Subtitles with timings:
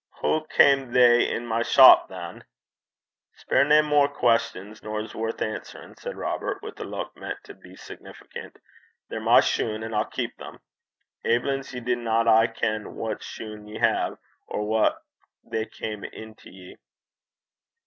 [0.19, 2.43] 'Hoo cam they in my chop, than?'
[3.35, 7.75] 'Speir nae mair quest'ons nor's worth answerin',' said Robert, with a look meant to be
[7.75, 8.57] significant.
[9.09, 10.57] 'They're my shune, and I'll keep them.
[11.23, 14.13] Aiblins ye dinna aye ken wha's shune ye hae,
[14.47, 14.91] or whan
[15.43, 16.77] they cam in to ye.'